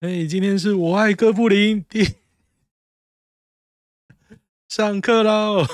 [0.00, 2.16] 哎，今天是我爱哥布林第
[4.66, 5.66] 上课喽！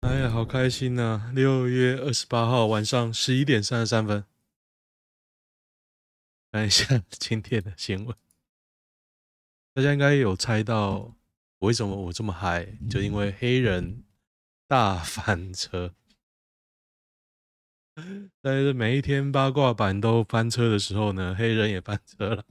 [0.00, 1.32] 哎呀，好开心呐、啊！
[1.34, 4.24] 六月二十八号晚上十一点三十三分，
[6.50, 8.16] 看一下今天的新闻。
[9.74, 11.14] 大家应该有猜到
[11.58, 14.02] 为什么我这么嗨，就因为黑人
[14.66, 15.94] 大翻车。
[18.42, 22.44] 在这每一天八卦版都翻车的时候呢，黑人也翻车了，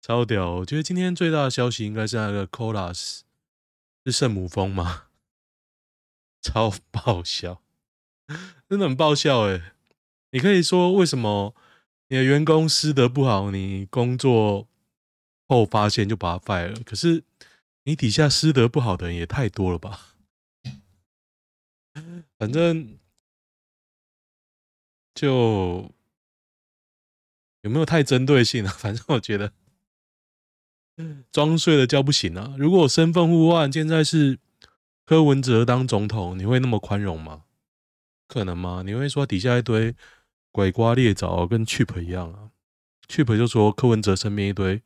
[0.00, 0.56] 超屌！
[0.56, 3.20] 我觉得今天最大的消息应该是那个 Colas
[4.04, 5.08] 是圣母峰吗？
[6.40, 7.62] 超爆笑，
[8.68, 9.72] 真的很爆笑哎！
[10.30, 11.54] 你可以说为什么
[12.08, 14.68] 你的员工师德不好，你工作
[15.48, 16.80] 后发现就把他废了？
[16.84, 17.24] 可是
[17.84, 20.14] 你底下师德不好的人也太多了吧？
[22.38, 22.98] 反正。
[25.16, 25.90] 就
[27.62, 28.70] 有没有太针对性啊？
[28.78, 29.52] 反正我觉得
[31.32, 32.54] 装睡了叫不醒啊！
[32.58, 34.38] 如果身份互换，现在是
[35.04, 37.44] 柯文哲当总统，你会那么宽容吗？
[38.28, 38.82] 可能吗？
[38.84, 39.96] 你会说底下一堆
[40.52, 42.50] 拐瓜裂枣，跟 Chip 一样啊
[43.08, 44.82] ？Chip 就说柯文哲身边一堆，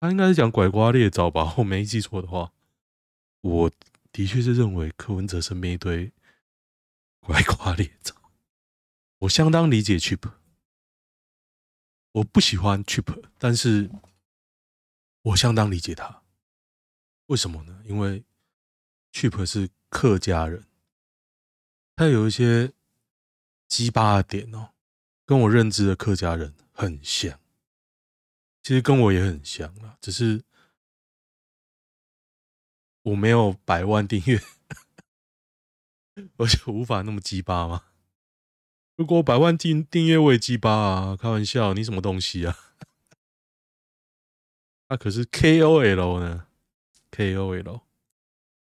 [0.00, 1.54] 他应该是讲拐瓜裂枣吧？
[1.58, 2.52] 我没记错的话，
[3.40, 3.70] 我
[4.12, 6.12] 的确是认为柯文哲身边一堆
[7.20, 8.14] 拐瓜裂枣。
[9.18, 10.32] 我相当理解 Chip，
[12.12, 13.90] 我不喜欢 Chip，但是
[15.22, 16.22] 我相当理解他。
[17.26, 17.82] 为什么呢？
[17.84, 18.24] 因为
[19.12, 20.64] Chip 是客家人，
[21.96, 22.72] 他有一些
[23.66, 24.72] 鸡巴的点哦，
[25.26, 27.40] 跟我认知的客家人很像。
[28.62, 30.44] 其实跟我也很像啊，只是
[33.02, 34.40] 我没有百万订阅，
[36.36, 37.86] 我就无法那么鸡巴吗？
[38.98, 41.16] 如果百万订订阅我也鸡巴啊！
[41.16, 42.58] 开玩笑，你什么东西啊？
[44.88, 46.48] 那、 啊、可是 KOL 呢
[47.12, 47.80] ？KOL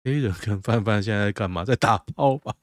[0.05, 1.65] 黑人跟范范现在在干嘛？
[1.65, 2.55] 在打炮吧？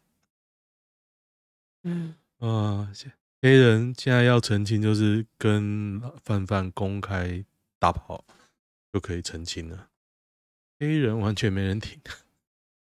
[1.81, 2.93] 嗯啊，
[3.41, 7.43] 黑人现在要澄清，就是跟范范公开
[7.79, 8.23] 打炮
[8.93, 9.89] 就可以澄清了。
[10.79, 11.99] 黑人完全没人听，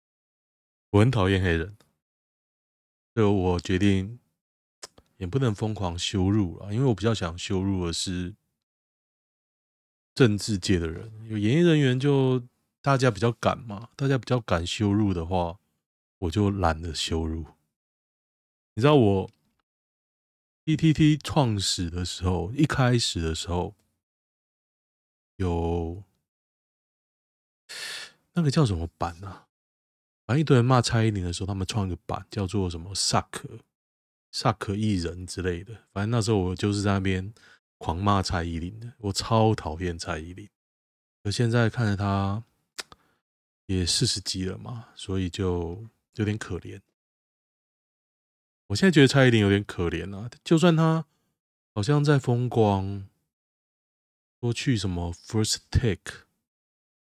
[0.91, 1.77] 我很讨厌黑人，
[3.15, 4.19] 所以我决定。
[5.17, 8.35] 也不能疯狂羞辱了，因为我比较想羞辱的是
[10.15, 12.43] 政治界的人，有演艺人员就
[12.83, 15.59] 大家比较敢嘛，大家比较敢羞辱的话，
[16.19, 17.47] 我就懒得羞辱。
[18.75, 19.31] 你知道我
[20.65, 23.75] PTT 创始的时候，一开始的时候
[25.37, 26.03] 有
[28.33, 29.47] 那个叫什么版啊？
[30.27, 33.61] 反正一堆人骂蔡依林的时候，他们创一个版叫做什么 “suck”。
[34.35, 37.33] 萨克艺人之类的，反正那时候我就是在那边
[37.79, 40.51] 狂骂蔡依林的，我超讨厌蔡依林。
[41.23, 42.43] 可现在看着她
[43.67, 45.87] 也四十几了嘛，所以就
[46.17, 46.81] 有点可怜。
[48.67, 51.07] 我现在觉得蔡依林有点可怜啊，就算她
[51.73, 53.07] 好像在风光，
[54.41, 56.27] 说去什么 First Take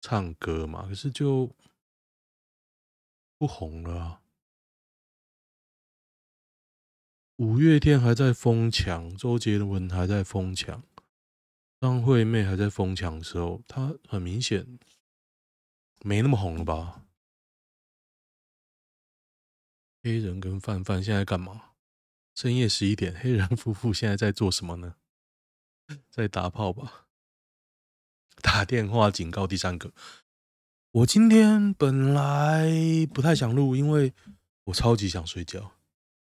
[0.02, 1.52] 唱歌嘛，可是就
[3.38, 4.21] 不红了。
[7.42, 10.84] 五月天还在疯抢，周杰伦还在疯抢，
[11.80, 14.78] 张惠妹还在疯抢的时候，他很明显
[16.06, 17.04] 没那么红了吧？
[20.04, 21.72] 黑人跟范范现在干嘛？
[22.36, 24.98] 深夜十一点，黑人夫妇现在在做什么呢？
[26.12, 27.08] 在打炮吧？
[28.44, 29.92] 打电话警告第三个。
[30.92, 32.70] 我今天本来
[33.12, 34.14] 不太想录，因为
[34.66, 35.62] 我超级想睡觉，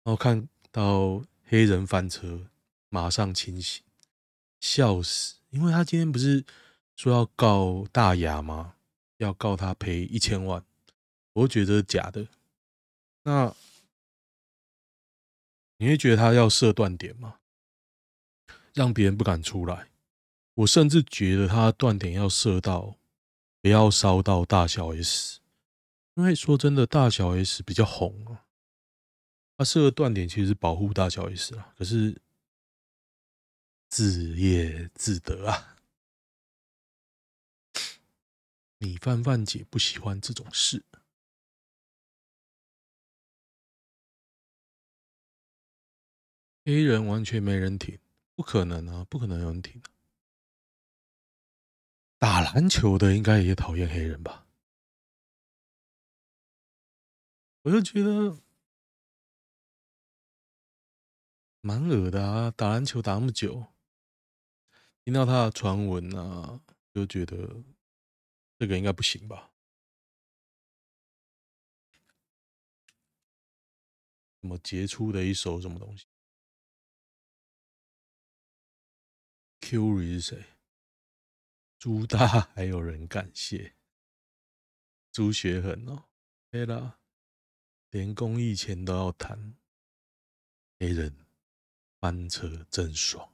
[0.02, 0.48] 然后看。
[0.74, 2.48] 到黑人翻车，
[2.88, 3.84] 马上清醒，
[4.58, 5.36] 笑死！
[5.50, 6.44] 因为他今天不是
[6.96, 8.74] 说要告大牙吗？
[9.18, 10.64] 要告他赔一千万，
[11.32, 12.26] 我觉得假的。
[13.22, 13.54] 那
[15.76, 17.36] 你会觉得他要设断点吗？
[18.72, 19.90] 让别人不敢出来。
[20.54, 22.96] 我甚至觉得他断点要设到
[23.62, 25.38] 不要烧到大小 S，
[26.14, 28.43] 因为说真的，大小 S 比较红啊。
[29.56, 32.20] 他设的断点其实是保护大小 S 啊，可是
[33.88, 35.76] 自业自得啊！
[38.78, 40.84] 你范范姐不喜欢这种事，
[46.64, 47.98] 黑人完全没人挺，
[48.34, 49.88] 不可能啊，不可能有人挺啊。
[52.18, 54.46] 打篮球的应该也讨厌黑人吧？
[57.62, 58.36] 我就觉得。
[61.66, 62.50] 蛮恶的啊！
[62.50, 63.68] 打篮球打那么久，
[65.02, 66.60] 听到他的传闻啊，
[66.92, 67.64] 就觉得
[68.58, 69.50] 这个应该不行吧？
[74.42, 76.04] 什么杰出的一手什么东西
[79.60, 80.44] ？Curry 是谁？
[81.78, 83.74] 朱大还有人感谢
[85.10, 86.10] 朱学恒哦，
[86.50, 87.00] 对啦，
[87.88, 89.56] 连公益钱都要谈，
[90.76, 91.23] 没人
[92.04, 93.32] 翻车真爽，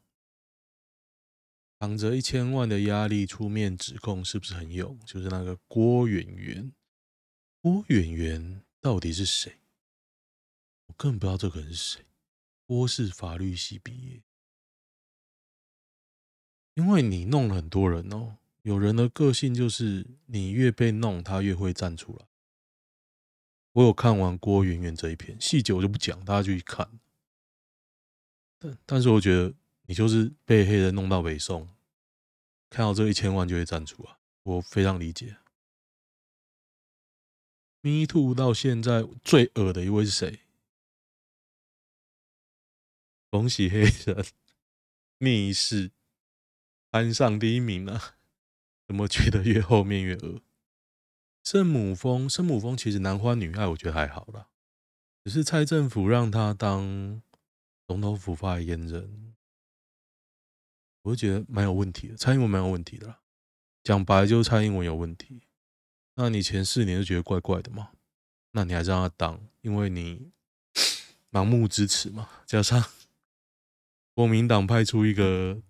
[1.81, 4.97] 扛着一千万的压力出面指控，是不是很勇？
[5.05, 6.73] 就是那个郭媛媛，
[7.61, 9.59] 郭媛媛到底是谁？
[10.87, 12.07] 我更不知道这个人是谁。
[12.65, 14.23] 郭是法律系毕业。
[16.75, 22.25] 因为你弄了很多人哦，有人的个性就是你越被弄，他越会站出来。
[23.73, 27.01] 我有看完郭媛媛这一篇，细节我就不讲，大家就去看。
[28.61, 29.53] 但但是我觉得
[29.87, 31.69] 你就是被黑人弄到北宋，
[32.69, 35.39] 看到这一千万就会站出来，我非常理解。
[37.81, 40.41] Me Too 到现在最恶的一位是谁？
[43.31, 44.25] 恭喜黑人
[45.19, 45.91] 密室。
[46.93, 48.17] 攀上第一名啊！
[48.89, 50.43] 怎么觉得越后面越恶？
[51.45, 54.49] 圣母峰，圣母峰其实男欢女爱，我觉得还好啦。
[55.23, 57.23] 只是蔡政府让他当
[57.91, 59.35] 总统府发言人，
[61.03, 62.17] 我就觉得蛮有问题的。
[62.17, 63.21] 蔡英文蛮有问题的啦，
[63.83, 65.43] 讲白就是蔡英文有问题。
[66.15, 67.91] 那你前四年就觉得怪怪的嘛？
[68.53, 70.31] 那你还让他当，因为你
[71.33, 72.81] 盲目支持嘛，加上
[74.15, 75.61] 国民党派出一个。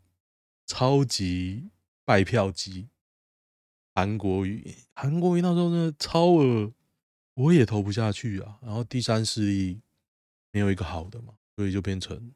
[0.67, 1.71] 超级
[2.05, 2.91] 拜票机，
[3.95, 6.73] 韩国瑜，韩国瑜那时候真的超恶，
[7.33, 8.59] 我也投不下去啊。
[8.63, 9.81] 然后第三势力
[10.53, 12.35] 没有一个好的嘛，所以就变成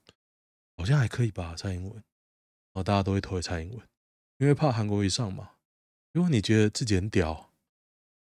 [0.76, 3.88] 好像还可以吧，蔡英文，然后大家都会投给蔡英文，
[4.37, 5.53] 因为怕韩国瑜上嘛。
[6.12, 7.50] 如果你觉得自己很屌，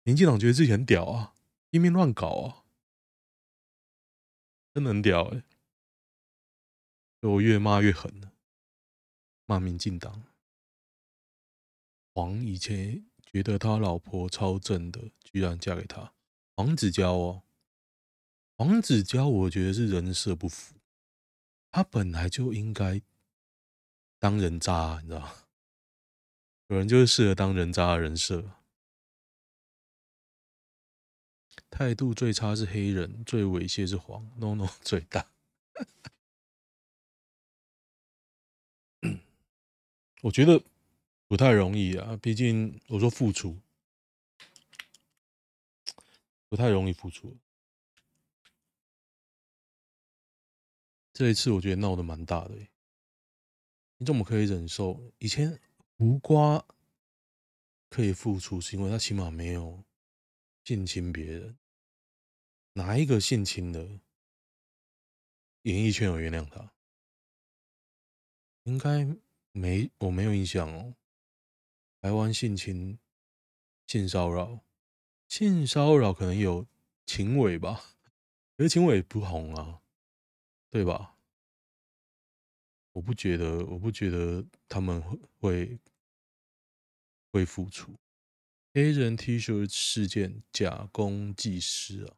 [0.04, 1.34] 民进党觉得自己很屌啊，
[1.72, 2.66] 一面乱搞啊，
[4.76, 5.44] 真的很屌哎、
[7.22, 8.34] 我越骂越狠了。
[9.48, 10.22] 骂民进党，
[12.14, 16.14] 黄以前觉得他老婆超正的，居然嫁给他。
[16.56, 17.42] 黄子佼哦，
[18.56, 20.75] 黄子佼，我觉得是人设不符，
[21.76, 23.02] 他本来就应该
[24.18, 25.36] 当人渣，你知道？
[26.68, 28.50] 有人就是适合当人渣的人设。
[31.70, 35.30] 态度最差是黑人，最猥亵是黄，no no 最大。
[40.22, 40.64] 我觉得
[41.28, 43.60] 不太容易啊，毕竟我说付出
[46.48, 47.38] 不太容易付出。
[51.16, 52.58] 这一次我觉得闹得蛮大的，
[53.96, 55.14] 你怎么可以忍受？
[55.20, 55.58] 以前
[55.98, 56.62] 胡瓜
[57.90, 59.82] 可以付出，是因为他起码没有
[60.66, 61.58] 性侵别人。
[62.74, 64.02] 哪一个性侵的
[65.62, 66.74] 演艺圈有原谅他？
[68.64, 69.08] 应该。
[69.54, 70.96] 没，我没有印象哦。
[72.02, 73.00] 台湾性侵、
[73.88, 74.60] 性骚扰、
[75.30, 76.68] 性骚扰可能有
[77.06, 77.96] 秦伟吧，
[78.58, 79.82] 可是秦伟不红啊，
[80.76, 81.16] 对吧？
[82.92, 85.02] 我不觉得，我不觉得他们
[85.40, 85.80] 会
[87.32, 87.96] 会付出。
[88.74, 92.18] 黑人 T 恤事件假公济私啊。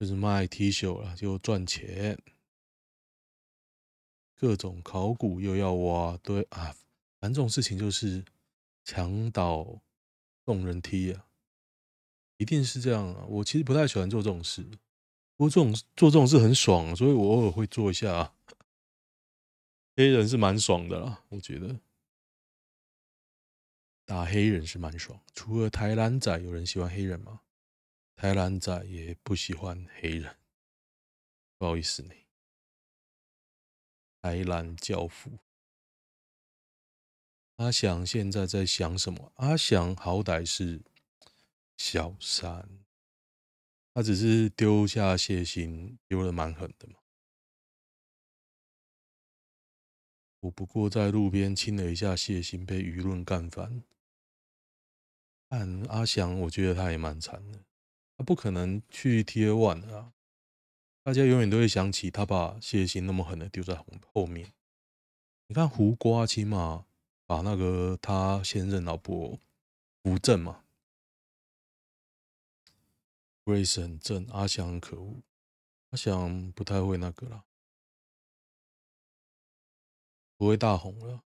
[0.00, 2.20] 就是卖 T 恤了，就赚钱。
[4.34, 6.74] 各种考古又要挖，对啊，
[7.20, 8.24] 反正这种事情就是
[8.82, 9.80] 墙倒
[10.44, 11.26] 众人踢啊，
[12.36, 13.24] 一定是这样啊。
[13.26, 14.62] 我其实不太喜欢做这种事，
[15.36, 18.34] 不过这种做这种事很爽，所以我偶尔会做一下啊。
[19.96, 21.80] 黑人是蛮爽的啦，我觉得
[24.04, 25.20] 打黑人是蛮爽。
[25.32, 27.42] 除了台南仔，有人喜欢黑人吗？
[28.16, 30.36] 台南仔也不喜欢黑人，
[31.58, 32.26] 不好意思你。
[34.20, 35.38] 台南教父
[37.56, 39.32] 阿翔现在在想什么？
[39.36, 40.82] 阿翔好歹是
[41.76, 42.68] 小三，
[43.92, 46.94] 他只是丢下谢忻，丢得蛮狠的嘛。
[50.40, 53.82] 我不过在路边亲了一下谢忻，被舆论干翻。
[55.48, 57.60] 但阿翔，我觉得他也蛮惨的。
[58.16, 60.12] 他不可能去 T One 啊！
[61.02, 63.80] 大家永远都会想起他把谢忻那么狠的丢在
[64.12, 64.52] 后面。
[65.46, 66.86] 你看胡瓜起码
[67.34, 69.40] 把那个他现任老婆
[70.04, 70.64] 扶正嘛
[73.44, 75.24] ，Grace 很正，阿翔很可恶。
[75.90, 77.44] 阿翔不太会那个了，
[80.36, 81.24] 不会大红了。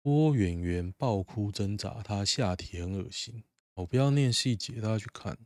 [0.00, 3.42] 郭圆圆爆哭挣扎，他下体很恶心。
[3.74, 5.36] 我不要念细节，大家去看。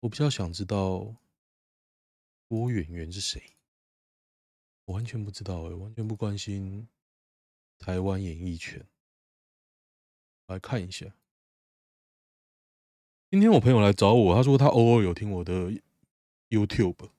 [0.00, 1.14] 我比较想知道
[2.48, 3.56] 郭远远是谁，
[4.86, 6.88] 我完全不知道哎，完全不关心
[7.80, 8.86] 台湾演艺圈。
[10.46, 11.12] 来看一下。
[13.30, 15.72] 今天我朋友来找我，他说他偶尔有听我的
[16.48, 17.10] YouTube。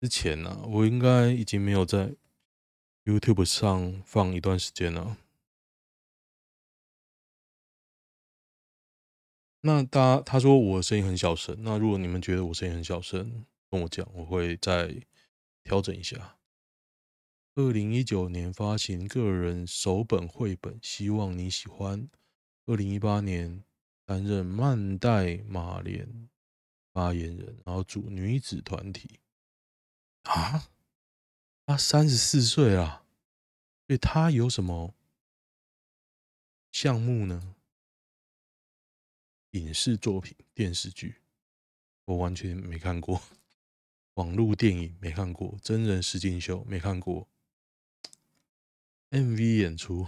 [0.00, 2.14] 之前呢、啊，我应该已经没有在
[3.04, 5.18] YouTube 上放一段时间了。
[9.60, 15.02] 那他他说我声音很小声，那如果你们觉得我声音很小声，跟我讲，我会再
[15.62, 16.39] 调整一下。
[17.60, 22.08] 二零一九年发行个人首本绘本，希望你喜欢。
[22.64, 23.62] 二零一八年。
[24.06, 26.28] 担任曼代马莲
[26.92, 29.20] 发言人，然后组女子团体
[30.22, 30.68] 啊，
[31.64, 33.06] 他三十四岁啊，
[33.86, 34.96] 所以他有什么
[36.72, 37.54] 项目呢？
[39.52, 41.20] 影视作品、电视剧，
[42.06, 43.22] 我完全没看过；
[44.14, 47.28] 网络电影没看过；真人实境秀没看过
[49.10, 50.06] ；MV 演出。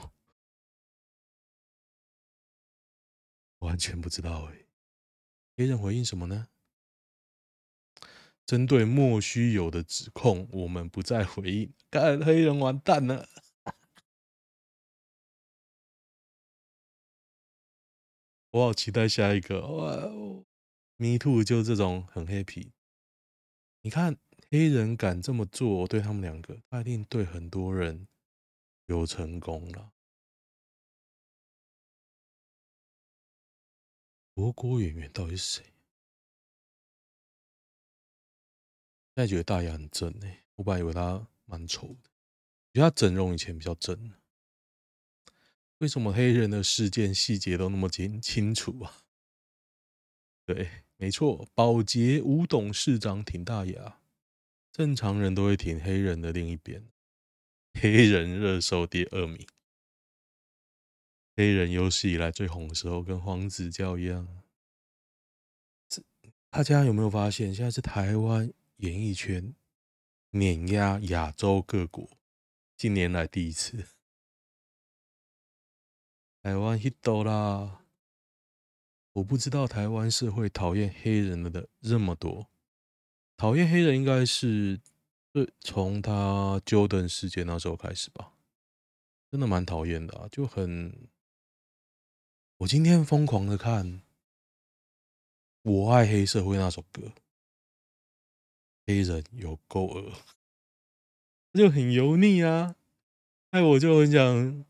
[3.58, 4.66] 完全不知道哎，
[5.56, 6.48] 黑人回应什么呢？
[8.44, 11.72] 针对莫须有的指控，我们不再回应。
[11.88, 13.28] 干，黑人完蛋了！
[18.50, 19.96] 我好期待下一个哇
[20.96, 22.72] ！Me too，就这种很 happy。
[23.82, 24.18] 你看，
[24.50, 28.08] 黑人敢这么做，对他们两个，他一定对很多人
[28.98, 29.92] 有成功了。
[34.34, 35.64] 郭郭圆圆到底是谁？
[39.14, 42.10] 现在觉得大牙很正哎、我本来以为他蛮丑的，
[42.72, 44.14] 觉得他整容以前比较正。
[45.78, 49.04] 为什么黑人的事件细节都那么清清楚啊？
[50.46, 54.00] 对，没错，保洁吴董事长挺大牙，
[54.72, 56.88] 正常人都会挺黑人的另一边。
[57.74, 59.46] 黑人热搜第二名。
[61.34, 64.42] 黑人有史以来最红的时候，跟黄子佼一样。
[65.88, 66.02] 这
[66.50, 69.54] 大家有没有发现，现在是台湾演艺圈
[70.30, 72.18] 碾压亚洲各国，
[72.76, 73.86] 近年来第一次。
[76.42, 77.84] 台湾 hit 啦！
[79.12, 82.50] 我不知道台湾社会讨厌黑人的的这么多，
[83.36, 84.80] 讨厌黑人应该是
[85.60, 88.32] 从他 Jordan 事件那时候开始吧，
[89.30, 91.08] 真的蛮讨厌的啊，就很。
[92.58, 93.86] 我今天疯狂的看
[95.62, 97.12] 《我爱黑社会》那首歌，
[98.86, 100.12] 黑人有够恶，
[101.54, 102.76] 就很油腻啊！
[103.50, 104.64] 哎，我就很想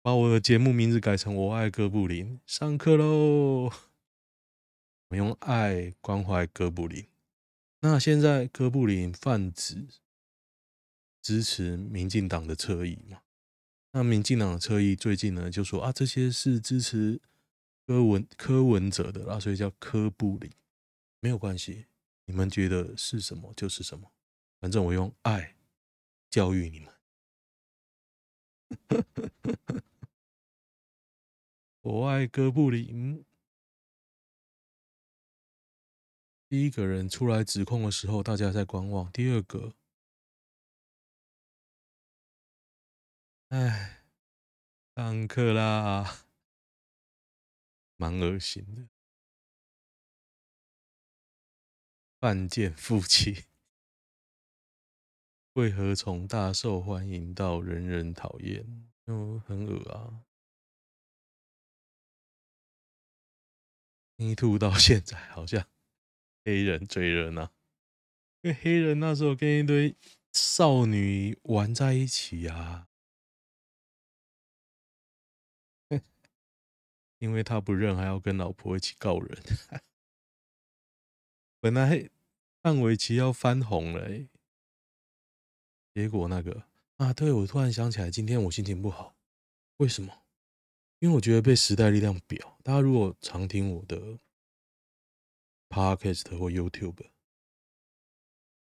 [0.00, 2.38] 把我的节目名字改成《我爱哥布林》。
[2.46, 3.70] 上课喽！
[5.10, 7.06] 我用爱关怀哥布林。
[7.88, 9.86] 那现在哥布林泛指
[11.22, 13.22] 支持民进党的侧翼嘛？
[13.92, 17.20] 那民进党的侧翼最近呢，就说啊，这些是支持
[17.86, 20.50] 柯文柯文哲的啦，所以叫柯布林，
[21.20, 21.86] 没有关系，
[22.24, 24.10] 你们觉得是什么就是什么，
[24.60, 25.54] 反正我用爱
[26.28, 26.92] 教育你们。
[31.82, 33.24] 我爱哥布林。
[36.48, 39.74] 第一个人出来指控的时候，大家在观望；第二个。
[43.48, 44.04] 哎，
[44.94, 46.26] 上课啦，
[47.96, 48.88] 蛮恶心的。
[52.20, 53.44] 犯贱夫妻
[55.52, 58.88] 为何从大受欢迎到人人讨厌？
[59.04, 60.24] 就很恶啊
[64.16, 65.68] ！Me Too 到现在好像
[66.46, 67.52] 黑人最热闹，
[68.42, 69.96] 因为黑人那时候跟一堆
[70.32, 72.86] 少女玩在一起啊。
[77.18, 79.42] 因为他不认，还要跟老婆一起告人。
[81.58, 82.10] 本来
[82.62, 84.28] 范玮琪要翻红了，
[85.94, 86.64] 结果那个
[86.98, 89.16] 啊，对，我突然想起来，今天我心情不好，
[89.78, 90.22] 为什么？
[91.00, 92.58] 因为我觉得被时代力量表。
[92.62, 94.18] 大家如果常听我的
[95.76, 97.02] Podcast 或 YouTube，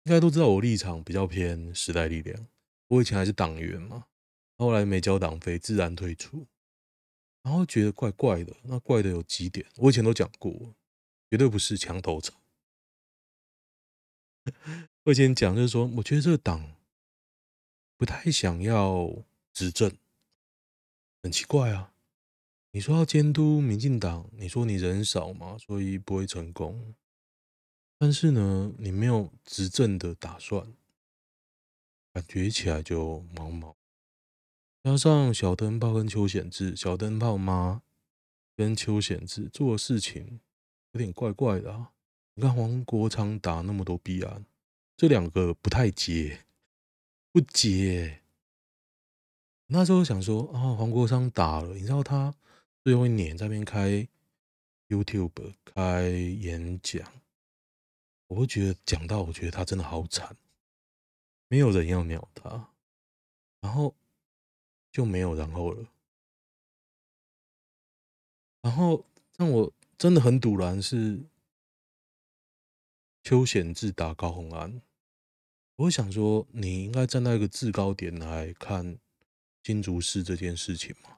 [0.04, 2.46] 应该都知道我立场比较偏时代力量。
[2.86, 4.06] 我以前还是党员嘛，
[4.56, 6.46] 后来没交党费，自然退出。
[7.42, 10.76] 然后觉得怪怪的，那怪的有几点，我以前都讲过，
[11.28, 12.40] 绝对不是墙头草。
[15.02, 16.76] 我以前讲，就是说，我觉得这个党
[17.96, 19.96] 不太想要执政，
[21.20, 21.91] 很奇怪啊。
[22.74, 26.94] 你说要监督民进党，你说你人少嘛，所以不会成功。
[27.98, 30.72] 但是呢，你没有执政的打算，
[32.14, 33.76] 感觉起来就毛毛。
[34.82, 37.82] 加上小灯泡跟邱显智，小灯泡妈
[38.56, 40.40] 跟邱显智做的事情
[40.92, 41.92] 有点怪怪的啊。
[42.34, 44.46] 你看黄国昌打那么多弊案，
[44.96, 46.46] 这两个不太接，
[47.30, 48.22] 不接。
[49.66, 52.34] 那时候想说啊，黄国昌打了，你知道他
[52.84, 54.06] 最后一年在那边开
[54.88, 57.12] YouTube 开演讲，
[58.26, 60.36] 我会觉得讲到，我觉得他真的好惨，
[61.48, 62.70] 没有人要鸟他，
[63.60, 63.94] 然后
[64.90, 65.88] 就没有然后了，
[68.62, 69.04] 然后
[69.36, 71.24] 让我真的很堵然是。
[73.24, 74.82] 邱显智打高虹安，
[75.76, 78.98] 我想说，你应该站在一个制高点来看
[79.62, 81.11] 新竹市这件事情嘛，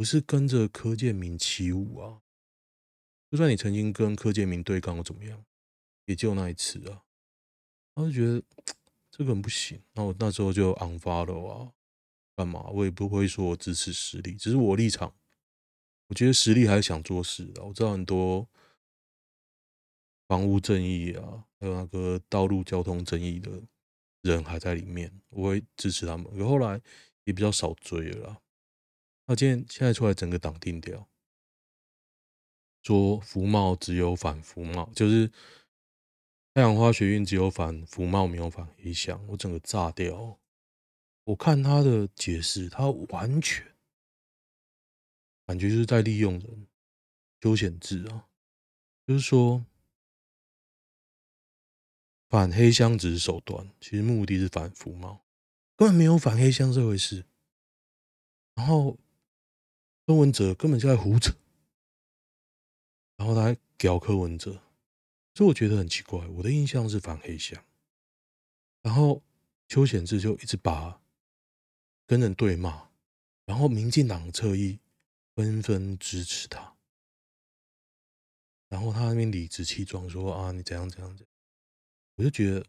[0.00, 2.22] 不是跟着柯建铭起舞啊。
[3.30, 5.44] 就算你曾经跟柯建铭对抗又怎么样，
[6.06, 7.02] 也就那一次啊。
[7.92, 8.42] 我就觉得
[9.10, 11.72] 这个很不行，那我那时候就 unfollow 啊，
[12.34, 12.66] 干嘛？
[12.70, 15.14] 我也不会说我支持实力，只是我立场，
[16.06, 17.62] 我觉得实力还是想做事的。
[17.62, 18.48] 我知道很多。
[20.28, 23.62] 房屋正义啊，还有那个道路交通正义的
[24.22, 26.24] 人还在里面，我会支持他们。
[26.38, 26.80] 可后来
[27.24, 28.40] 也比较少追了啦。
[29.30, 31.08] 那今天现在出来整个党定调，
[32.82, 35.30] 说服贸只有反服贸，就是
[36.52, 39.24] 太阳花学运只有反服贸，没有反黑箱。
[39.28, 40.40] 我整个炸掉。
[41.22, 43.64] 我看他的解释，他完全
[45.46, 46.66] 感觉就是在利用人，
[47.40, 48.26] 邱显智啊，
[49.06, 49.64] 就是说。
[52.28, 55.24] 反黑箱只是手段，其实目的是反服贸，
[55.76, 57.24] 根本没有反黑箱这回事。
[58.54, 58.98] 然后
[60.10, 61.32] 柯文哲根本就在胡扯，
[63.14, 64.60] 然后他还屌柯文哲，
[65.34, 66.26] 所以我觉得很奇怪。
[66.26, 67.64] 我的印象是反黑箱，
[68.82, 69.22] 然后
[69.68, 71.00] 邱显志就一直把
[72.08, 72.88] 跟人对骂，
[73.44, 74.80] 然后民进党侧翼
[75.36, 76.74] 纷纷支持他，
[78.68, 81.32] 然后他那边理直气壮说啊，你怎样怎样怎样。
[82.16, 82.66] 我就觉得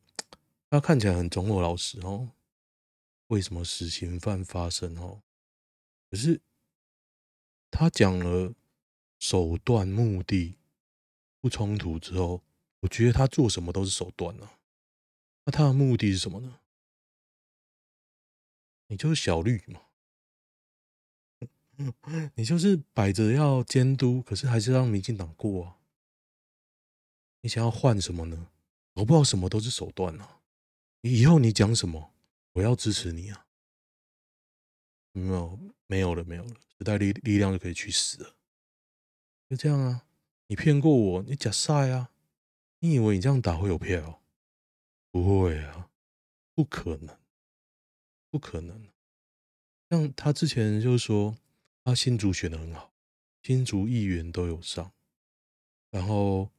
[0.69, 2.29] 他看起来很忠厚老实哦，
[3.29, 5.23] 为什么死刑犯发生哦？
[6.11, 6.39] 可是
[7.71, 8.53] 他讲了
[9.17, 10.57] 手段、目的
[11.39, 12.43] 不冲突之后，
[12.81, 14.59] 我觉得他做什么都是手段啊。
[15.45, 16.59] 那他的目的是什么呢？
[18.87, 19.81] 你就是小绿嘛，
[22.35, 25.77] 你就是摆着要监督，可是还是让民进党过啊。
[27.39, 28.51] 你想要换什么呢？
[28.93, 30.41] 我不知道什么都是手段啊！
[31.01, 32.13] 以后你讲什么，
[32.51, 33.47] 我要支持你啊！
[35.13, 35.57] 没有，
[35.91, 38.33] 没有了，没有了，时代力力量就可以去死了。
[39.49, 40.05] 就这样啊！
[40.47, 42.11] 你骗过我，你假赛啊！
[42.79, 44.21] 你以为你这样打会有票？
[45.11, 45.89] 不会啊，
[46.55, 47.17] 不可能，
[48.29, 48.87] 不可能。
[49.89, 51.35] 像他之前就是说，
[51.83, 52.93] 他新竹选的很好，
[53.43, 54.93] 新竹议员都有上，
[55.89, 56.49] 然后。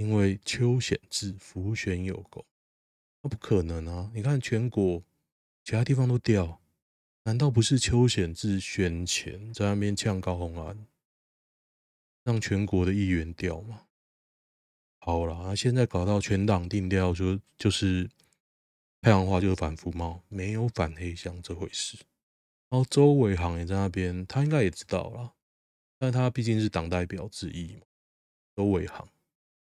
[0.00, 2.46] 因为邱显志，福选有功，
[3.20, 4.08] 那不可能啊！
[4.14, 5.02] 你看全国
[5.64, 6.62] 其他地方都掉，
[7.28, 10.86] 难道不是邱显智选前在那边呛高虹安，
[12.24, 13.82] 让全国的议员掉吗？
[14.96, 18.08] 好了，现在搞到全党定调，说就是
[19.02, 21.98] 太阳花就是反服贸，没有反黑箱这回事。
[22.70, 25.34] 然后周伟航也在那边，他应该也知道了，
[25.98, 27.82] 但他毕竟是党代表之一嘛，
[28.56, 29.06] 周伟航。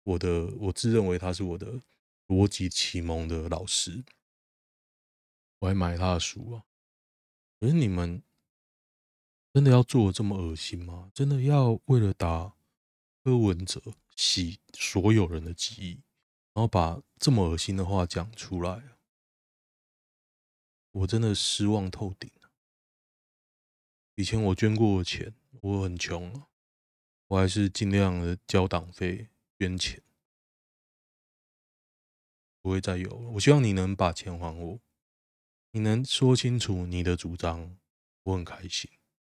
[0.04, 1.82] 我的，我自认为他是我的
[2.28, 4.04] 逻辑启蒙的老师，
[5.58, 6.64] 我还买他的书啊。
[7.60, 8.22] 可是你们
[9.54, 11.12] 真的要做的这么恶心吗？
[11.14, 12.56] 真的要为了打
[13.24, 13.82] 柯文哲
[14.16, 15.94] 洗所有人的记忆，
[16.54, 18.98] 然后把这么恶心的话讲出来？
[20.92, 22.52] 我真的失望透顶了。
[24.16, 26.48] 以前我捐过钱，我很穷了，
[27.28, 29.30] 我还是尽量的交党费。
[29.58, 30.04] 捐钱
[32.62, 33.30] 不会再有了。
[33.30, 34.82] 我希望你能把钱还我，
[35.76, 37.78] 你能说清楚你的主张，
[38.24, 38.90] 我很开心。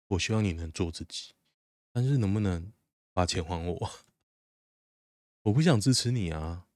[0.08, 1.34] 我希望你能做自己，
[1.91, 2.71] 但是能不能
[3.12, 3.91] 把钱还我？
[5.43, 6.69] 我不想支持你啊！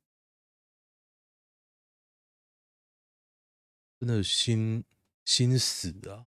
[4.02, 4.84] 真的心
[5.24, 6.28] 心死啊！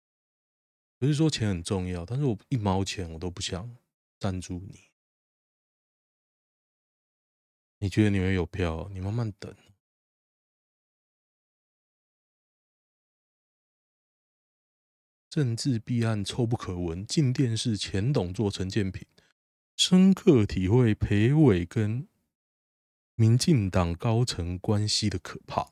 [0.98, 3.78] 不是说钱很重要，但是我一毛钱我都不想
[4.20, 4.90] 赞助你。
[7.78, 8.90] 你觉得你会有票？
[8.90, 9.56] 你慢慢等。
[15.30, 19.06] 政治弊案臭不可闻，镜电视前董做陈建平
[19.76, 22.08] 深刻体会裴伟跟
[23.14, 25.72] 民进党高层关系的可怕。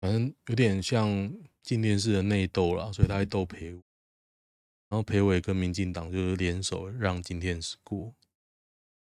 [0.00, 3.82] 反正有点像进电视的内斗啦，所以他还斗裴伟，
[4.88, 8.14] 然后裴伟跟民进党就是联手让镜电视过。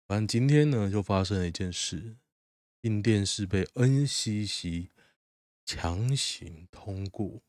[0.08, 2.18] 反正今天呢，就发生了一件事，
[2.82, 4.90] 进电视被 NCC
[5.66, 7.42] 强行通过。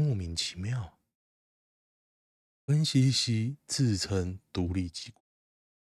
[0.00, 0.98] 莫名其妙
[2.64, 5.20] 温西西自称独立机构，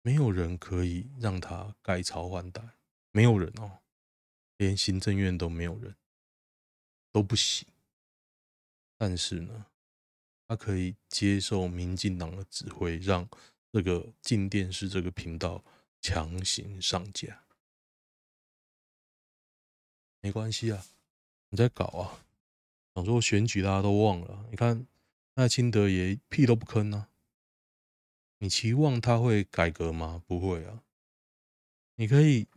[0.02, 2.78] 没有人可以让他改朝换代，
[3.12, 3.82] 没有人哦，
[4.58, 5.96] 连行政院都没有人，
[7.12, 7.68] 都不行。
[8.98, 9.68] 但是呢，
[10.48, 13.30] 他可以接受民进党的指挥，让
[13.72, 15.64] 这个镜电视这个频道
[16.02, 17.46] 强行上架。
[20.22, 20.84] 没关系啊，
[21.50, 22.26] 你在搞啊。
[23.00, 24.86] 想说选举大家都忘了，你看
[25.36, 27.10] 赖清德也屁都不吭啊。
[28.40, 30.22] 你期望他会改革吗？
[30.28, 30.84] 不会啊。
[31.96, 32.48] 你可以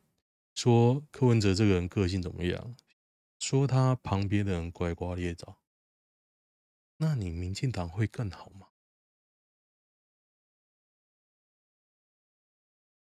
[0.52, 2.76] 说柯文哲这个人个性怎么样，
[3.38, 5.58] 说他旁边的人乖瓜裂枣，
[6.96, 8.66] 那你民进党会更好吗？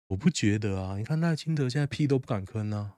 [0.07, 0.97] 我不觉得啊。
[0.97, 2.98] 你看赖清德现在屁都不敢吭啊。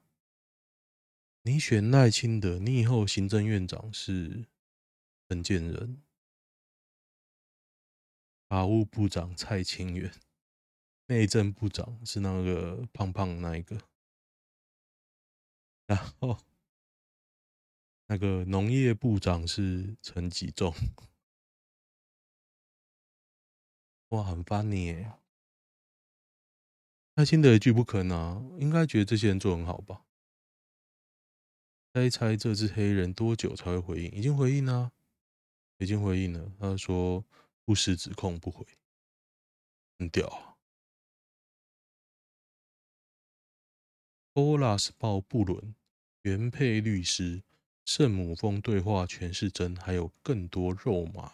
[1.51, 4.47] 你选赖清德，你以后行政院长是
[5.29, 6.01] 陈建仁，
[8.47, 10.15] 法务部长蔡清元，
[11.07, 13.83] 内政部长是那个胖胖那一个，
[15.87, 16.39] 然后
[18.07, 20.73] 那个农业部长是陈吉仲，
[24.11, 25.15] 哇，很 funny 耶！
[27.17, 30.07] 赖清德一句不吭啊，应该觉得这些人做很好吧？
[31.93, 34.13] 猜一猜这只黑人多久才会回应？
[34.13, 34.93] 已经回应了，
[35.79, 36.53] 已经回应了。
[36.61, 37.25] 他说
[37.65, 38.65] 不实指控不回，
[39.99, 40.55] 很屌啊。
[44.33, 45.75] Polars 爆布伦，
[46.23, 47.43] 原配律师
[47.85, 51.33] 圣母峰对话全是真，还有更多肉麻。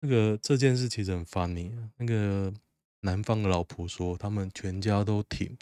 [0.00, 1.90] 那个这件事其实很 funny。
[1.96, 2.52] 那个
[3.00, 5.56] 男方的老婆说，他们全家都挺。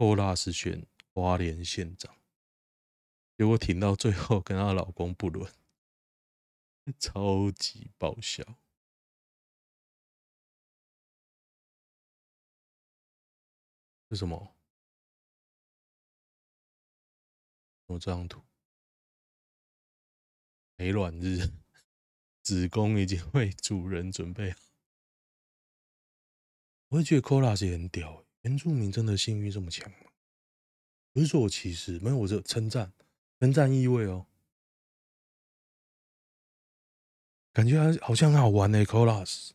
[0.00, 2.16] 欧拉是选花莲县长，
[3.36, 5.52] 结果挺到最后跟她老公不伦，
[6.98, 8.42] 超级爆笑。
[14.08, 14.56] 是什么？
[17.88, 18.42] 我这张图，
[20.78, 21.52] 排卵日，
[22.42, 24.58] 子宫已经为主人准备好。
[26.88, 28.24] 我也觉得 Colas 也很屌。
[28.42, 30.10] 原住民真的性欲这么强吗？
[31.12, 32.92] 不是说我歧视，没有，我这称赞，
[33.40, 34.26] 称赞意味哦。
[37.52, 39.50] 感觉还好像很好玩呢，Colas。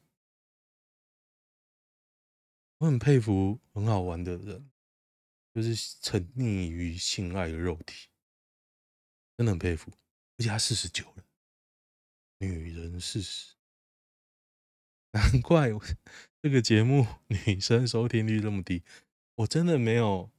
[2.77, 4.69] 我很佩服很好玩的人，
[5.53, 8.09] 就是沉溺于性爱的肉体，
[9.37, 9.89] 真的很佩服。
[10.37, 11.23] 而且他四十九了，
[12.39, 13.55] 女人四十，
[15.11, 15.81] 难怪我。
[16.45, 17.07] 这个节目
[17.47, 18.83] 女生收听率这么低，
[19.33, 20.29] 我真的没有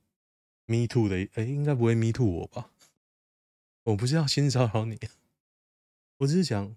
[0.67, 2.71] me too 的，哎，应该不会 me too 我吧？
[3.83, 5.01] 我不是要性骚扰你，
[6.19, 6.77] 我只是想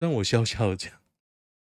[0.00, 1.00] 让我笑笑的讲，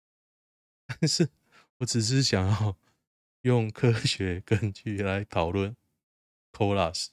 [0.88, 1.28] 但是
[1.76, 2.78] 我只是想要
[3.42, 5.76] 用科学根据来讨论
[6.50, 7.08] Colas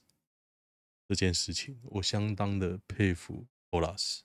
[1.09, 4.21] 这件事情，我相当的佩服 Colas。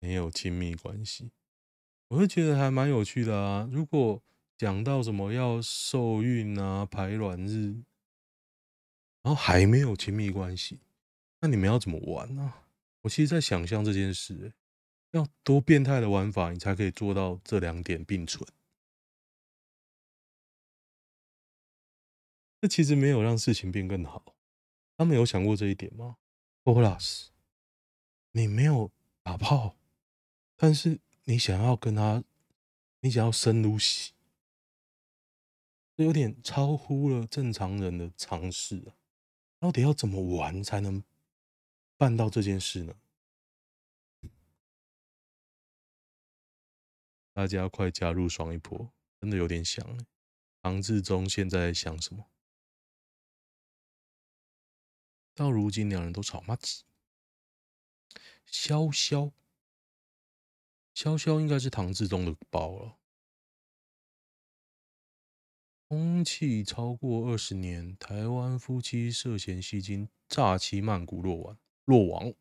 [0.00, 1.30] 没有亲密关系，
[2.08, 3.68] 我会觉得还蛮有趣的啊。
[3.72, 4.22] 如果
[4.56, 7.82] 讲到什么要受孕啊、排卵日，
[9.22, 10.80] 然后还没有亲密关系，
[11.40, 12.54] 那你们要怎么玩呢？
[13.02, 14.52] 我其实在想象这件事，
[15.10, 18.48] 要多变态的玩法，你才可以做到这两点并存。
[22.60, 24.34] 这其实没有让事情变更好。
[24.96, 26.16] 他们有想过这一点吗
[26.64, 27.28] ？Plus，
[28.32, 28.90] 你没有
[29.22, 29.76] 打炮。
[30.60, 32.24] 但是你想要跟他，
[33.00, 34.12] 你想要深入戏，
[35.96, 38.98] 这有点超乎了正常人的常识啊！
[39.60, 41.04] 到底要怎么玩才能
[41.96, 42.94] 办到这件事呢？
[47.32, 48.90] 大家快加入爽一波，
[49.20, 50.04] 真的有点想。
[50.60, 52.26] 唐志忠现在想什么？
[55.36, 56.82] 到如今两人都吵骂起，
[58.44, 59.30] 潇潇，
[60.98, 62.96] 潇潇应该是唐志忠的包了。
[65.88, 72.34] 通缉超过二十年，台湾夫妻涉嫌吸金诈欺曼谷落网，落网。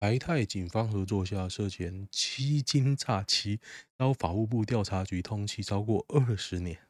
[0.00, 3.60] 台泰警方合作下涉嫌吸金诈欺，
[3.98, 6.88] 遭法务部调查局通缉超过二十年。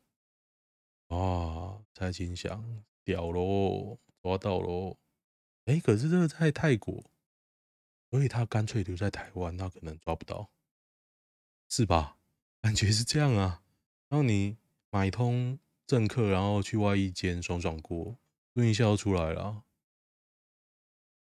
[1.08, 4.96] 啊，蔡金祥屌喽，抓到喽！
[5.64, 7.10] 哎，可是这个在泰国，
[8.10, 10.50] 所以他干脆留在台湾，他可能抓不到，
[11.68, 12.16] 是吧？
[12.62, 13.62] 感觉是这样啊。
[14.08, 14.56] 然后你
[14.90, 18.16] 买通政客，然后去外衣间爽爽过，
[18.54, 19.62] 润一下就出来了，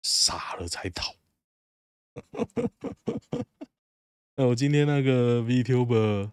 [0.02, 1.14] 傻了才逃。
[4.36, 6.32] 那我今天那个 VTuber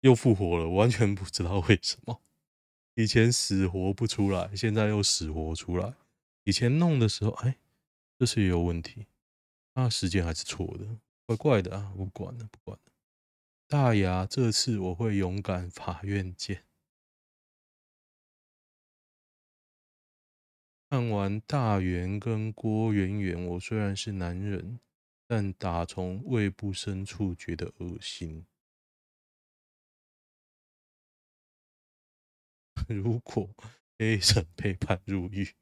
[0.00, 2.20] 又复活了，完全不知道为什么。
[2.94, 5.94] 以前死活不出来，现在又死活出来。
[6.44, 7.56] 以前弄的时候，哎，
[8.22, 9.08] 这是也有问题，
[9.74, 11.92] 那时间还是错的，怪怪的啊！
[11.96, 12.92] 不管了，不管了。
[13.66, 16.64] 大牙，这次我会勇敢，法院见。
[20.88, 24.78] 看完大圆跟郭圆圆，我虽然是男人，
[25.26, 28.46] 但打从胃部深处觉得恶心。
[32.86, 33.50] 如果
[33.98, 35.56] 黑人被判入狱，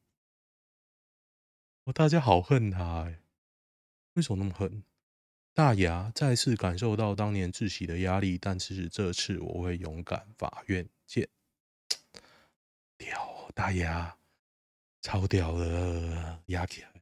[1.92, 3.20] 大家好恨他哎，
[4.12, 4.84] 为什么那么恨？
[5.52, 11.28] 大牙再次感受到当年窒息的压力，但其实这次我会勇敢，法院见。
[12.96, 14.16] 屌，大牙。
[15.02, 16.92] 超屌的，压起来！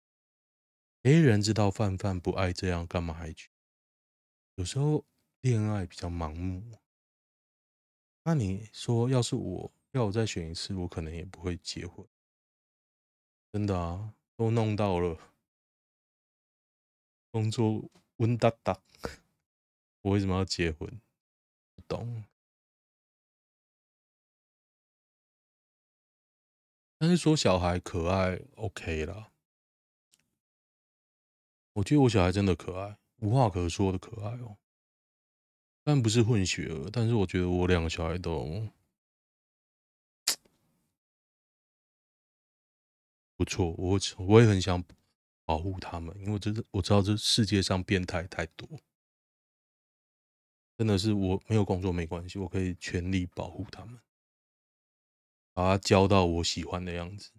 [1.03, 3.51] 黑人知道范范不爱这样，干嘛还去？
[4.55, 5.05] 有时候
[5.41, 6.63] 恋爱比较盲目。
[8.23, 12.07] 那你说，要是我要我再选一次，我可能也不会结婚。
[13.53, 15.19] 真的啊，都弄到了，
[17.33, 18.81] 工作温哒哒，
[20.03, 20.89] 我为什么要结婚？
[21.75, 22.23] 不懂。
[26.99, 29.33] 但是说小孩可爱，OK 啦。
[31.73, 34.57] 我觉得我小孩真的可爱，无话可说的可爱哦。
[35.83, 38.69] 但不是混血儿，但是我觉得我两个小孩都
[43.39, 43.71] 不错。
[43.79, 44.85] 我我也很想
[45.45, 48.69] 保护他们，因为这我知道这世界上变态太多，
[50.77, 53.99] 真的是我没有工作没关系，我可以全力保护他们。
[55.55, 57.31] 把他教到我喜欢的样子。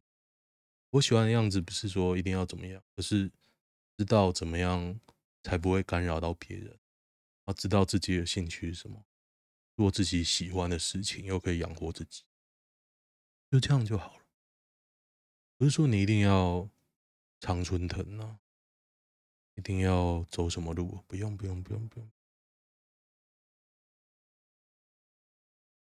[0.89, 3.31] 我喜欢的样子不是说一定要怎么样，而是
[3.97, 4.99] 知道怎么样
[5.43, 6.79] 才不会干扰到别人。
[7.45, 9.05] 要知道自己的兴趣是什么，
[9.75, 12.23] 做自己喜欢的事情，又可以养活自己，
[13.51, 14.18] 就这样就好了。
[15.59, 16.69] 不是说你一定要
[17.41, 18.39] 常春藤啊，
[19.55, 22.09] 一定要走什么路，不用不用不用不用，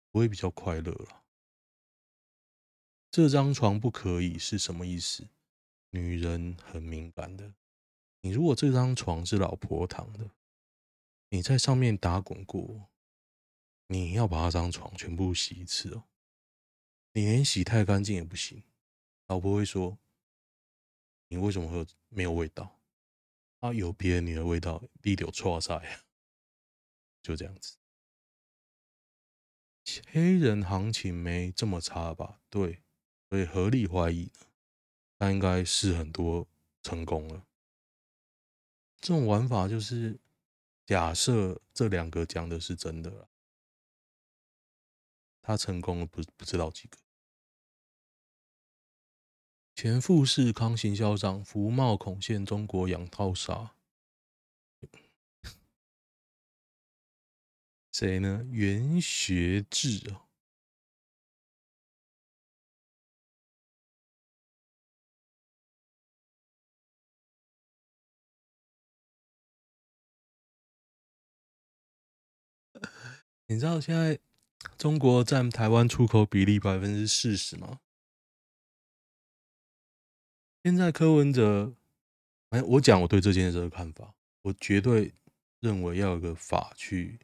[0.10, 1.24] 我会比较快乐了。
[3.12, 5.30] 这张床不可以是什么意思？
[5.92, 7.54] 女人很敏感的。
[8.22, 10.32] 你如果这张床是老婆躺的，
[11.30, 12.90] 你在上面打滚过，
[13.86, 16.06] 你要把那张床全部洗一次哦。
[17.14, 18.64] 你连洗太干净也不行，
[19.30, 19.98] 老婆会说
[21.30, 22.80] ：“你为什么会没有味道？”
[23.62, 25.80] 啊，有别的女人味道，滴流错塞，
[27.22, 27.78] 就这样子。
[30.12, 32.42] 黑人行情没这么差吧？
[32.50, 32.82] 对。
[33.30, 34.48] 所以合理怀疑呢，
[35.20, 36.48] 他应该是很多
[36.82, 37.46] 成功了。
[39.00, 40.20] 这种玩法就是
[40.86, 43.30] 假设这两个讲的是真的了，
[45.44, 46.98] 他成功了不不知道几个。
[49.82, 53.72] 前富士康行销长福茂恐现中国养套杀，
[57.94, 58.46] 谁呢？
[58.52, 60.28] 袁学志啊。
[73.48, 74.20] 你知道现在
[74.78, 77.80] 中国占台湾出口比例百分之四十吗？
[80.64, 81.74] 现在柯文哲，
[82.50, 85.14] 哎，我讲我对这件事的看法，我绝对
[85.60, 87.20] 认为要有个法去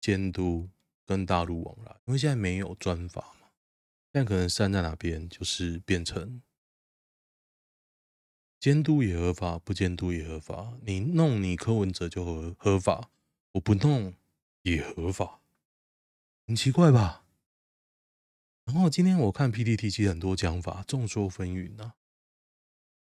[0.00, 0.68] 监督
[1.04, 3.48] 跟大陆往来，因为现在没有专法嘛，
[4.12, 6.42] 现在可能站在哪边就是变成
[8.60, 13.10] 监督也合法，不监督也合法，你弄你柯文哲就合合法，
[13.52, 14.14] 我不弄。
[14.66, 15.42] 也合法，
[16.46, 17.26] 很奇怪吧？
[18.64, 21.96] 然后今天我看 PTT 其实很多讲法众说纷纭啊。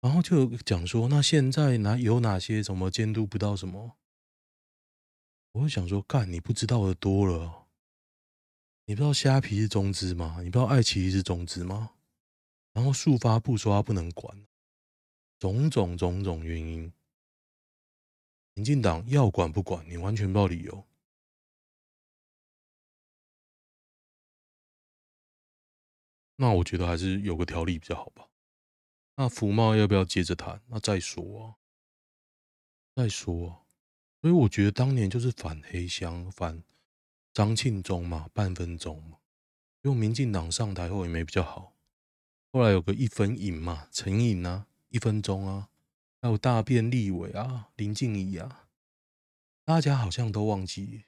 [0.02, 3.96] 然后就讲说，那现在哪有哪些什么监督不到什么？
[5.52, 7.68] 我会想说，干你不知道的多了。
[8.86, 10.38] 你不知道虾皮是中资吗？
[10.42, 11.92] 你不知道爱奇艺是中资吗？
[12.72, 14.44] 然后速发部说他不能管，
[15.38, 16.92] 种种种种原因，
[18.54, 20.84] 民进党要管不管，你完全不知道理由。
[26.34, 28.31] 那我觉得还是有个条例比较好吧。
[29.22, 30.60] 那福茂要不要接着谈？
[30.66, 31.54] 那再说啊，
[32.96, 33.62] 再说啊。
[34.20, 36.64] 所以我觉得当年就是反黑箱，反
[37.32, 39.18] 张庆忠嘛，半分钟嘛。
[39.82, 41.76] 因为民进党上台后也没比较好。
[42.50, 45.68] 后来有个一分影嘛，陈颖啊，一分钟啊，
[46.20, 48.66] 还有大便立委啊，林静怡啊，
[49.64, 51.04] 大家好像都忘记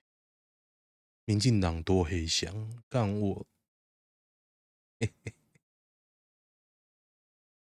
[1.25, 3.47] 民进党多黑箱，干我。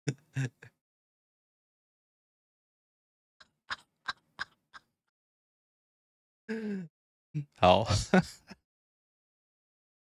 [7.56, 7.86] 好，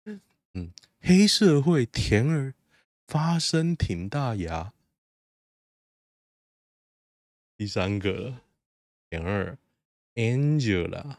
[0.54, 2.54] 嗯，黑社会甜儿
[3.08, 4.74] 发声挺大牙。
[7.58, 8.42] 第三个
[9.10, 9.58] 甜儿
[10.16, 11.18] Angela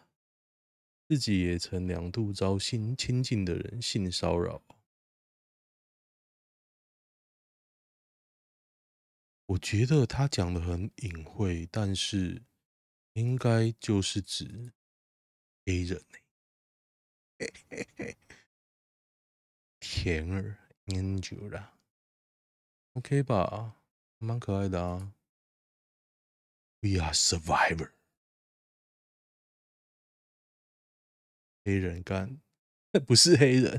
[1.10, 4.60] 自己也曾两度遭亲亲近的人性骚扰。
[9.46, 12.42] 我觉得他讲的很隐晦，但是
[13.12, 14.72] 应该就是指
[15.66, 16.18] 黑人呢。
[19.80, 21.62] 甜儿 Angela，OK
[23.22, 23.76] 吧，
[24.18, 25.12] 蛮可爱的啊。
[26.80, 27.92] We are survivor。
[31.64, 32.40] 黑人干，
[33.06, 33.78] 不是黑人，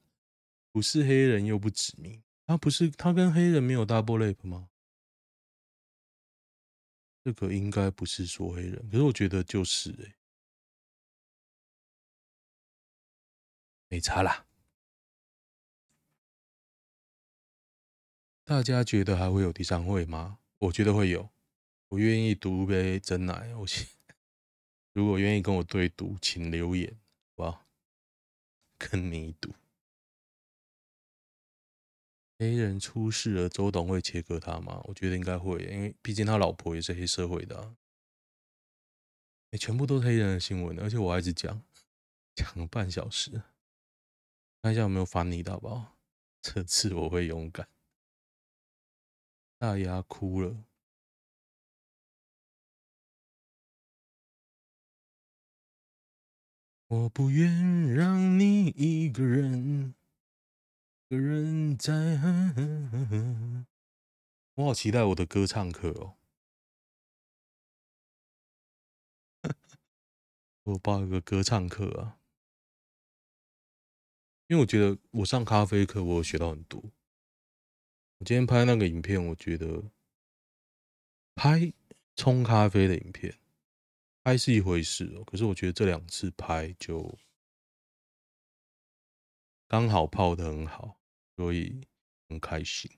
[0.72, 4.70] 不是黑人又不指名，他不是他跟黑人没有 double lap 吗？
[7.24, 10.14] 这个应该不是说黑人，可是我觉得就是哎、欸，
[13.88, 14.46] 没差啦。
[18.44, 20.38] 大家觉得还会有第三会吗？
[20.58, 21.30] 我觉得会有，
[21.88, 23.54] 我愿意赌杯真奶。
[23.54, 23.66] 我
[24.92, 26.92] 如果愿意跟我对赌，请留言，
[27.28, 27.66] 好不好？
[28.76, 29.54] 跟你赌。
[32.44, 34.82] 黑人出事了，周董会切割他吗？
[34.84, 37.76] 我觉得应该会，因为毕竟他老婆也是黑社会的、啊。
[39.52, 41.62] 欸、全部都是黑人的新闻，而且我还一直讲，
[42.34, 43.42] 讲了半小时。
[44.60, 45.96] 看一下有没有翻你的好不好？
[46.42, 47.66] 这次我会勇敢。
[49.58, 50.64] 大牙哭了。
[56.88, 59.94] 我不愿让你一个人。
[61.14, 61.92] 个人在，
[64.54, 66.16] 我好期待我的歌唱课哦！
[70.64, 72.18] 我报一个歌唱课啊，
[74.48, 76.80] 因为我觉得我上咖啡课，我有学到很多。
[78.18, 79.84] 我今天拍那个影片，我觉得
[81.36, 81.72] 拍
[82.16, 83.38] 冲咖啡的影片
[84.24, 87.16] 拍是一回事哦，可是我觉得这两次拍就
[89.68, 90.98] 刚好泡得很好。
[91.36, 91.80] 所以
[92.28, 92.90] 很开心。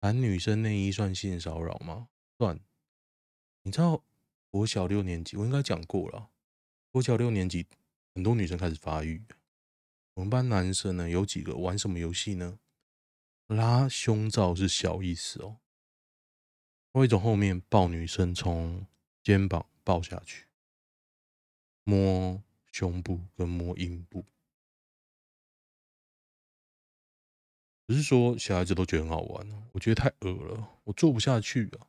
[0.00, 2.08] 男女生内衣算性骚扰吗？
[2.38, 2.58] 算。
[3.62, 4.02] 你知道
[4.50, 6.30] 我小六年级，我应该讲过了。
[6.92, 7.66] 我小六年级，
[8.14, 9.22] 很多女生开始发育。
[10.14, 12.58] 我们班男生呢，有几个玩什么游戏呢？
[13.46, 15.58] 拉胸罩是小意思哦。
[16.92, 18.86] 会从后面抱女生，从
[19.22, 20.46] 肩膀抱下去，
[21.84, 24.24] 摸胸部跟摸阴部。
[27.90, 31.88] 不是说小孩子都觉得很好玩，我觉得太恶了，我做不下去啊。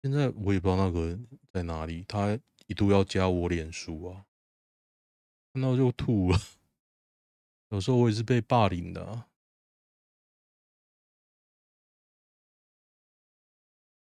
[0.00, 1.18] 现在我也不知道那个
[1.52, 4.24] 在哪里，他一度要加我脸书啊，
[5.52, 6.38] 看到就吐了。
[7.68, 9.28] 有时候我也是被霸凌的啊。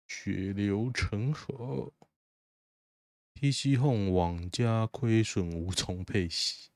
[0.07, 1.95] 血流成河
[3.33, 6.71] ，PC Home 网家亏损无从配息。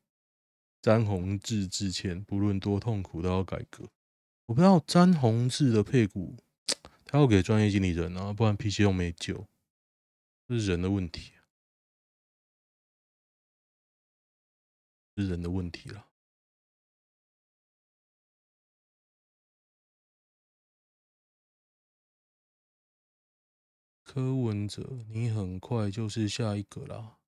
[0.87, 3.91] 詹宏志致歉，不论多痛苦都要改革。
[4.45, 6.37] 我不知道詹宏志的配股，
[7.05, 9.49] 他要给专业经理人啊，不然 PC 都没救。
[10.47, 11.33] 这是人的问题，
[15.17, 16.07] 是人的问题了。
[24.05, 27.19] 柯文哲，你很快就是下一个啦。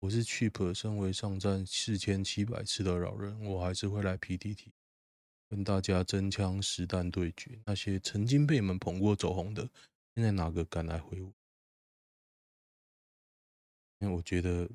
[0.00, 4.68] 我是 Cheap，身为上战四千七百次的老人，我还是会来 PTT。
[5.48, 7.60] 跟大家真枪实弹对决。
[7.64, 9.70] 那些曾经被你们捧过走红的，
[10.14, 11.32] 现在哪个敢来回我？
[14.00, 14.68] 因为我觉得，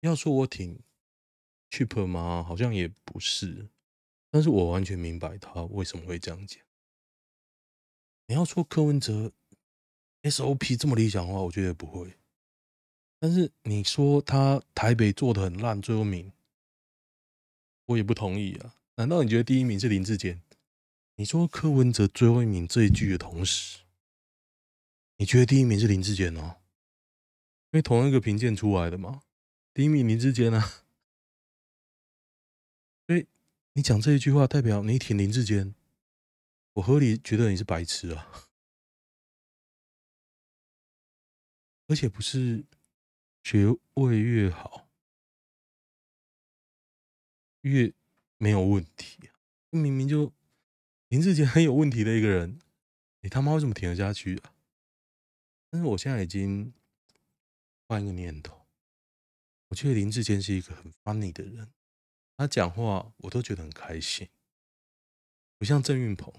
[0.00, 0.80] 要说我挺
[1.70, 2.42] CHEP 吗？
[2.42, 3.68] 好像也不是。
[4.30, 6.62] 但是我完全明白他为什么会这样讲。
[8.26, 9.32] 你要说柯文哲
[10.22, 12.16] SOP 这么理想的话，我觉得不会。
[13.18, 16.32] 但是你说他台北做的很烂，最后名，
[17.86, 18.76] 我也不同意啊。
[18.96, 20.42] 难道你觉得第一名是林志坚？
[21.16, 23.80] 你说柯文哲最后一名这一句的同时，
[25.16, 26.56] 你觉得第一名是林志坚哦？
[27.70, 29.22] 因为同一个评鉴出来的嘛，
[29.74, 30.84] 第一名林志坚啊。
[33.06, 33.26] 所以
[33.72, 35.74] 你讲这一句话，代表你挺林志坚。
[36.74, 38.48] 我合理觉得你是白痴啊，
[41.88, 42.64] 而且不是
[43.50, 44.90] 学位越好
[47.62, 47.94] 越
[48.36, 49.30] 没有问题，
[49.70, 50.34] 明明就
[51.08, 52.60] 林志坚很有问题的一个人，
[53.20, 54.52] 你他妈为什么挺得下去啊？
[55.70, 56.74] 但是我现在已经
[57.86, 58.66] 换一个念头，
[59.68, 61.72] 我觉得林志坚是一个很 funny 的人，
[62.36, 64.28] 他讲话我都觉得很开心，
[65.56, 66.30] 不像郑运鹏。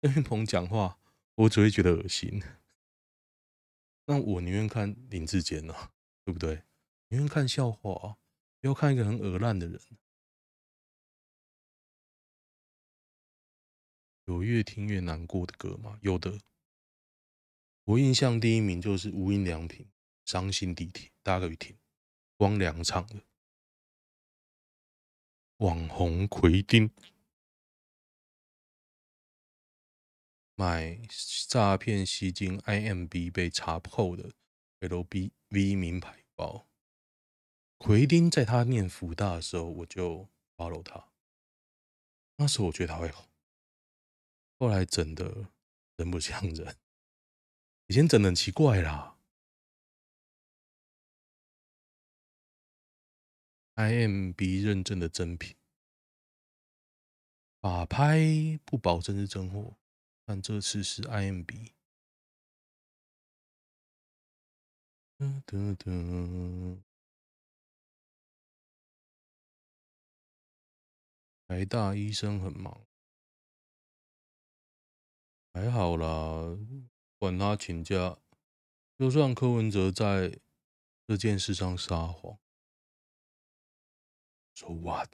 [0.00, 0.98] 郑运鹏讲话，
[1.34, 2.42] 我只会觉得恶心。
[4.06, 5.92] 那我宁愿看林志坚啊，
[6.26, 6.64] 对不对？
[7.06, 8.18] 宁愿看笑话啊，
[8.60, 9.80] 不要看一个很恶烂的人。
[14.24, 16.00] 有越听越难过的歌吗？
[16.02, 16.40] 有的。
[17.84, 19.86] 我印象第一名就是无印良品
[20.28, 21.78] 《伤心地铁》，大家可以听，
[22.36, 23.22] 光良唱的。
[25.58, 26.90] 网红奎丁。
[30.56, 30.98] 买
[31.48, 34.32] 诈骗吸金 IMB 被查扣的
[34.80, 36.66] LV 名牌包，
[37.78, 41.12] 奎丁在他念福大的时候，我就 follow 他。
[42.36, 43.26] 那时候我觉得他会红，
[44.58, 45.48] 后来整的
[45.96, 46.76] 人不像人，
[47.86, 49.18] 以前整的很奇怪啦。
[53.76, 55.54] IMB 认证的真品，
[57.60, 59.76] 法拍不保证是真货。
[60.24, 61.75] 但这次是 IMB。
[65.18, 66.82] 噔噔噔，
[71.48, 72.86] 台大医生很忙，
[75.54, 76.58] 还好啦，
[77.16, 78.18] 管他请假。
[78.98, 80.38] 就算柯文哲在
[81.06, 82.38] 这件事上撒谎
[84.54, 85.06] ，So what？So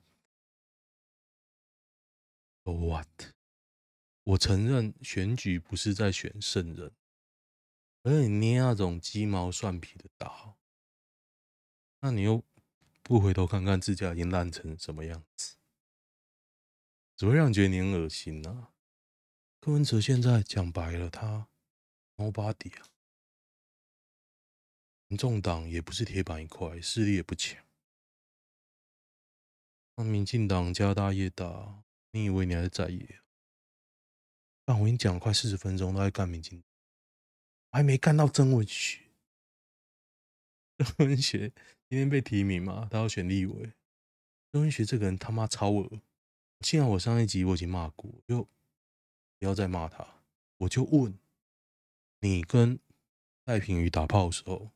[2.73, 3.35] what？
[4.25, 6.93] 我承认选举不是在选圣人，
[8.03, 10.57] 而你捏那种鸡毛蒜皮的大，
[12.01, 12.43] 那你又
[13.03, 15.57] 不回头看看自家已经烂成什么样子，
[17.17, 18.73] 只会让你觉得你很恶心呐。
[19.61, 21.49] 柯文哲现在讲白了，他
[22.17, 22.89] nobody 啊，
[25.07, 27.65] 民众党也不是铁板一块，势力也不强。
[29.95, 33.21] 那民进党家大业大，你以为你还是在野？
[34.65, 36.65] 但我跟你讲，快四十分钟都在干民进，
[37.73, 39.01] 还没干到曾文学。
[40.79, 41.53] 曾文学
[41.89, 43.73] 今天被提名嘛，他要选立委。
[44.53, 46.01] 曾文学这个人他妈超恶。
[46.61, 48.45] 幸好我上一集我已经骂过，就
[49.39, 50.07] 不要再骂他。
[50.59, 51.19] 我就问
[52.21, 52.79] 你跟
[53.45, 54.71] 赖品妤打炮的时候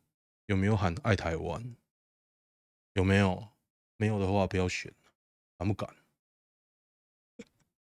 [0.47, 1.76] 有没有喊爱台湾？
[2.94, 3.51] 有没有？
[3.99, 4.92] 没有的话不要选，
[5.57, 5.94] 敢不敢？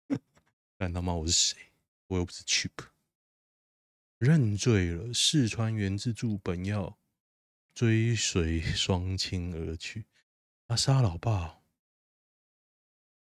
[0.78, 1.58] 敢他妈我是谁？
[2.08, 2.72] 我又不是 cheap，
[4.24, 5.14] 认罪了。
[5.14, 6.98] 四川原自助本要
[7.74, 10.06] 追随双亲而去，
[10.66, 11.62] 他杀老爸，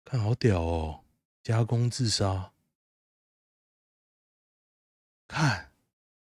[0.04, 1.06] 看好屌哦！
[1.42, 2.52] 加工自杀，
[5.30, 5.72] 看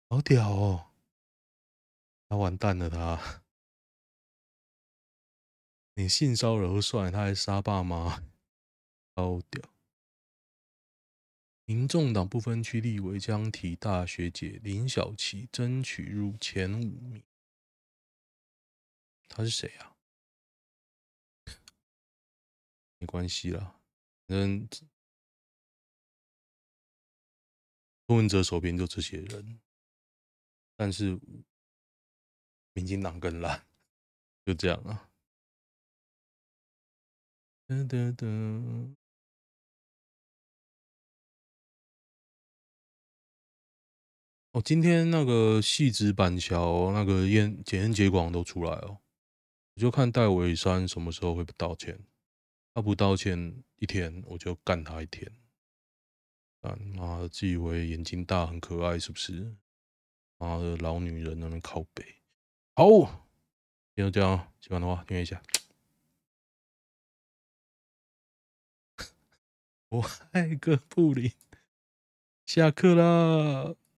[0.08, 0.92] 好屌哦！
[2.30, 3.44] 他完蛋了，他
[5.96, 8.24] 你性骚扰算，他还杀爸妈，
[9.14, 9.73] 好屌！
[11.74, 17.24] 民众党不分区立委将提大学姐林小琪争取入前五名。
[19.28, 19.96] 他是谁啊？
[23.00, 23.82] 没关系啦，
[24.28, 24.70] 反正
[28.06, 29.60] 柯文哲手边就这些人，
[30.76, 31.20] 但是
[32.74, 33.66] 民进党更烂，
[34.46, 35.10] 就这样啊。
[37.68, 38.96] 噔噔噔。
[44.54, 49.00] 哦，今天那个汐止板桥那个验检验结果都出来哦，
[49.74, 52.00] 我就看戴维山什么时候会不道歉。
[52.76, 55.32] 他不道歉一天，我就干他一天。
[56.62, 59.56] 干妈的，自以为眼睛大很可爱是不是？
[60.38, 62.22] 妈的，老女人那边靠北。
[62.76, 63.28] 好，
[63.96, 65.42] 就这样，喜欢的话订阅一下。
[69.90, 71.32] 我爱哥布林，
[72.46, 73.76] 下课啦。